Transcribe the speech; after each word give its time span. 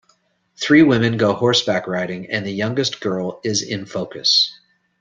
Three 0.59 0.81
women 0.81 1.17
go 1.17 1.33
horseback 1.35 1.85
riding 1.85 2.25
and 2.31 2.43
the 2.43 2.49
youngest 2.51 2.99
girl 3.01 3.39
is 3.43 3.61
in 3.61 3.85
focus. 3.85 4.51